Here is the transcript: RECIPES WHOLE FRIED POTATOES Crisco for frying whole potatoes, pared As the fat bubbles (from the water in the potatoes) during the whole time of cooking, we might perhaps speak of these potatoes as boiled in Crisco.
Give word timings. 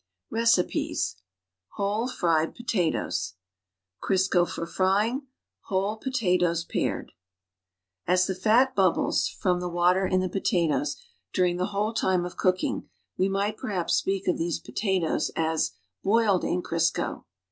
RECIPES 0.31 1.17
WHOLE 1.75 2.07
FRIED 2.07 2.55
POTATOES 2.55 3.35
Crisco 4.01 4.47
for 4.49 4.65
frying 4.65 5.27
whole 5.65 5.95
potatoes, 5.95 6.63
pared 6.63 7.11
As 8.07 8.25
the 8.25 8.33
fat 8.33 8.73
bubbles 8.75 9.27
(from 9.27 9.59
the 9.59 9.69
water 9.69 10.07
in 10.07 10.19
the 10.19 10.27
potatoes) 10.27 10.95
during 11.33 11.57
the 11.57 11.67
whole 11.67 11.93
time 11.93 12.25
of 12.25 12.35
cooking, 12.35 12.89
we 13.15 13.29
might 13.29 13.57
perhaps 13.57 13.93
speak 13.93 14.27
of 14.27 14.39
these 14.39 14.57
potatoes 14.57 15.29
as 15.35 15.73
boiled 16.03 16.43
in 16.43 16.63
Crisco. 16.63 17.25